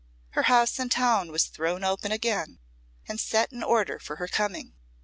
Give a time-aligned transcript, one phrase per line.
[0.31, 2.57] Her house in town was thrown open again,
[3.07, 4.73] and set in order for her coming.